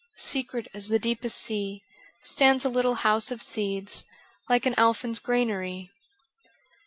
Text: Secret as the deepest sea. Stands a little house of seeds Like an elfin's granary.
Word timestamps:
Secret 0.15 0.67
as 0.73 0.87
the 0.87 0.97
deepest 0.97 1.37
sea. 1.37 1.83
Stands 2.21 2.65
a 2.65 2.69
little 2.69 2.95
house 2.95 3.29
of 3.29 3.39
seeds 3.39 4.03
Like 4.49 4.65
an 4.65 4.73
elfin's 4.75 5.19
granary. 5.19 5.91